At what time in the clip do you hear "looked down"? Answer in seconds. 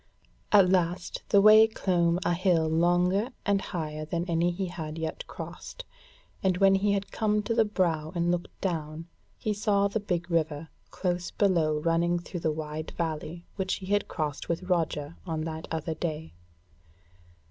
8.31-9.05